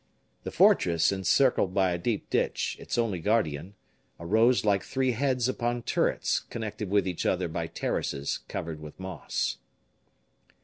[0.45, 3.75] The fortress, encircled by a deep ditch, its only guardian,
[4.19, 9.59] arose like three heads upon turrets connected with each other by terraces covered with moss.